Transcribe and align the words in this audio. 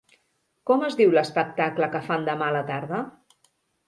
Com 0.69 0.85
es 0.85 0.95
diu 1.01 1.11
l'espectacle 1.17 1.89
que 1.97 2.01
fan 2.07 2.25
demà 2.31 2.47
a 2.47 2.55
la 2.57 2.63
tarda? 2.71 3.03